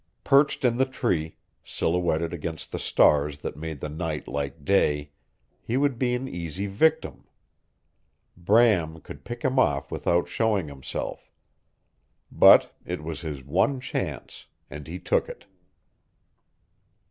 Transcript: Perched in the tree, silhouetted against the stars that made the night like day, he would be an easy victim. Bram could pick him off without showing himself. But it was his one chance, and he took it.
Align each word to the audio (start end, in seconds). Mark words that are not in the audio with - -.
Perched 0.23 0.65
in 0.65 0.77
the 0.77 0.87
tree, 0.87 1.35
silhouetted 1.63 2.33
against 2.33 2.71
the 2.71 2.79
stars 2.79 3.37
that 3.37 3.55
made 3.55 3.81
the 3.81 3.87
night 3.87 4.27
like 4.27 4.65
day, 4.65 5.11
he 5.61 5.77
would 5.77 5.99
be 5.99 6.15
an 6.15 6.27
easy 6.27 6.65
victim. 6.65 7.25
Bram 8.35 9.01
could 9.01 9.23
pick 9.23 9.45
him 9.45 9.59
off 9.59 9.91
without 9.91 10.27
showing 10.27 10.67
himself. 10.69 11.29
But 12.31 12.73
it 12.83 13.03
was 13.03 13.21
his 13.21 13.43
one 13.43 13.79
chance, 13.79 14.47
and 14.71 14.87
he 14.87 14.97
took 14.97 15.29
it. 15.29 15.45